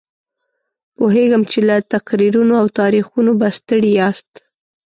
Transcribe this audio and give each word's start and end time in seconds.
پوهېږم 0.95 1.43
چې 1.51 1.59
له 1.67 1.75
تقریرونو 1.93 2.53
او 2.61 2.67
تاریخونو 2.79 3.31
به 3.39 3.47
ستړي 3.57 3.91
یاست. 3.99 4.31